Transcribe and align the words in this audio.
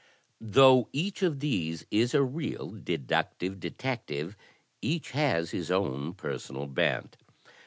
Though 0.39 0.89
each 0.93 1.21
of 1.21 1.41
these 1.41 1.85
is 1.91 2.15
a 2.15 2.23
real 2.23 2.71
deductive 2.71 3.59
detective, 3.59 4.35
each 4.81 5.11
has 5.11 5.51
his 5.51 5.69
own 5.69 6.15
personal 6.15 6.65
bent. 6.65 7.17